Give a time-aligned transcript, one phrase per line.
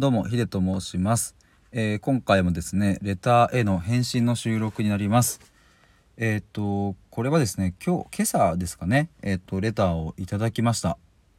[0.00, 1.34] どうも、ヒデと申します、
[1.72, 5.40] えー今回もですね、レターへの返信の収録になります。
[6.16, 10.98] えっ、ーと、これはですね、今日、今朝ですかね、えっ、ーと、レターをいただきました。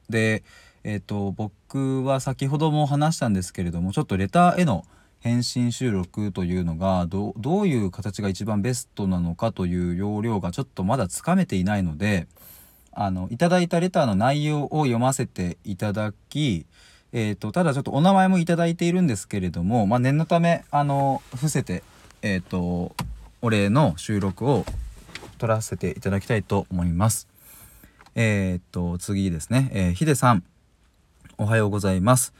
[0.10, 0.44] で、
[0.84, 4.84] えっ、と、僕は先ほども話したんですけれども、ちょっとレターへの
[5.21, 12.28] 返信収録というのがどどういう形が一番ベストなのかという要領がちょっとまだつかめていないので
[12.94, 16.66] あのいただいたレターの内容を読ませていただき、
[17.12, 21.84] えー、とただちょっとお名前もいいているんですけれども、まあ、念のためあの伏せて、
[22.22, 22.95] えー、と
[23.41, 24.66] お礼の収録を
[25.38, 27.27] 取らせていただきたいと思います。
[28.16, 30.44] えっ、と次ですね、えー、ヒデさん
[31.38, 32.34] おはようございます。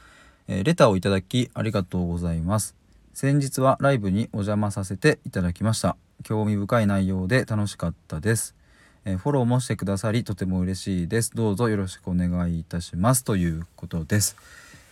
[0.46, 2.76] えーレターをいただきありがとうございます。
[3.14, 5.96] 先日はライブにお邪魔させていただきました。
[6.22, 8.54] 興味深い内容で楽しかったです。
[9.04, 11.34] えーフォローもしてくださりとても嬉しいです。
[11.34, 13.24] どうぞよろしくお願いいたします。
[13.24, 14.36] ということです。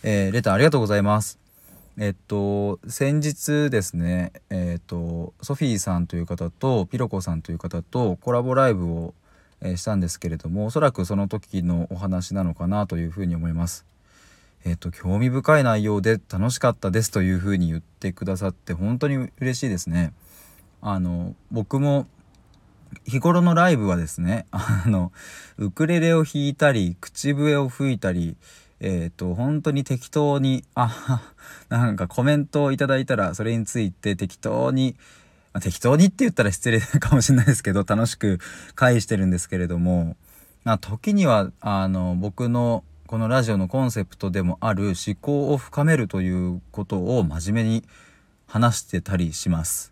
[0.03, 1.37] えーレターありがとうございます。
[1.97, 9.13] えっと先日ですねえっとソフィーさんという方とピロコさんという方とコラボライブを、
[9.61, 13.85] えーしたんですけれどもおそらくその時のお話なのかなというふうに思います。
[14.65, 20.13] えっと興味深い内容で楽しかったですというふうに言ってくださって本当に嬉しいですね。
[20.81, 22.07] あの僕も
[23.05, 25.11] 日頃のライブはですね あの
[25.57, 28.37] ウクレレを弾いたり口笛を吹いたり
[28.81, 31.21] えっ、と本当に適当にあ
[31.67, 34.95] なんかコメントをいただいたらそれについて適当に、
[35.51, 38.39] まあ適当にって言ったら失礼 かもしれないですけど楽しく
[38.75, 40.15] 返してるんですけれども
[40.63, 47.83] まあ時にはあの僕のこのラジオのコンセプトでもある思考を深めるということを真面目に
[48.47, 49.91] 話してたりします。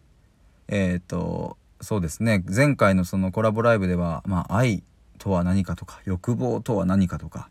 [0.67, 4.83] えっ、とそうですね前回のそのコラボライブでは、まあ、愛
[5.17, 7.49] とは何かとか欲望とは何かとか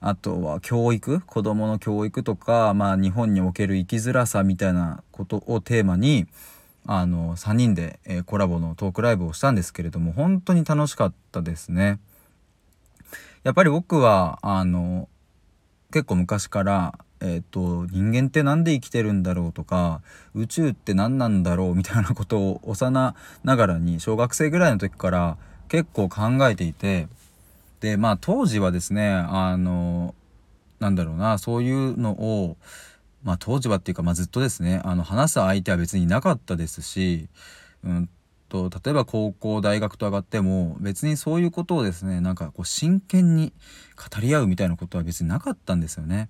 [0.00, 6.26] あとは教育子どもの教育とか、まあ、日本における生きづらさみたいなことをテーマに
[6.86, 11.98] あの3人で、えコラボのトークライブをしたんですけれども本当に楽しかったですね。
[13.42, 15.08] やっぱり僕はあの
[15.90, 20.02] 結構昔から、えー、と人間って何で生きてるんだろうとか
[20.34, 23.14] 宇宙って何なんだろうみたいなことを幼
[23.44, 27.08] ながらに小学生ぐらいの時から結構考えていて
[27.80, 30.14] でまあ当時はですねあの
[30.80, 32.58] なんだろうなそういうのを
[33.22, 37.28] まあ当時はっていうか、まあ、ずっとですねあの話す相手は別にいなかったですし、
[37.84, 38.08] うん
[38.50, 43.54] と例えば高校大学と上がっても別にそういうことをですねなんかこう真剣に
[43.96, 46.28] 語り合うみたいなことは別になかったんですよね。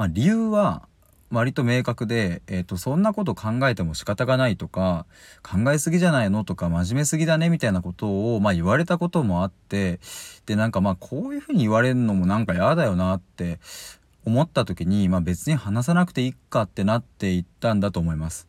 [0.00, 0.88] まあ、理由は
[1.30, 5.04] 割と明確で、えー、とそんなこと考えても仕方がないとか
[5.42, 10.00] 考えすぎじゃないのとか真面目すぎだねみたいなことを、まあ、言われたこともあって
[10.46, 13.60] でなんかまあこういうふうに言われるのもなんか嫌だよなって
[14.24, 18.48] 思った時に、まあ、別に話さなくていいかってなっていったんだと思います。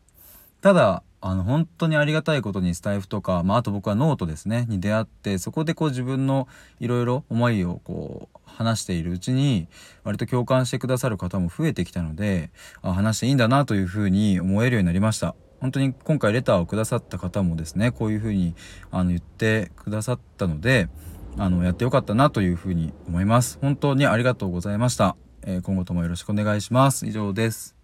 [0.62, 6.48] ただあの本当にありがたいことにスタイフとか、まあ、あと僕はノートですねに出会ってそこでこう自分の
[6.80, 9.68] いろいろ思いをこう話しているうちに
[10.02, 12.50] 割と共感してくださる方も増えてきたので
[12.82, 15.36] あ話していいんだなというふうに思えるようになりました。
[15.60, 18.56] 本当に今回レターをくださった方もですねこういうふうに
[18.90, 20.88] あの言ってくださったので
[21.38, 23.58] あのやってよかったなというふうに思います。
[23.60, 27.06] 本当にありがとうございました、えー今後ともよろしくお願いします。
[27.06, 27.81] 以上です。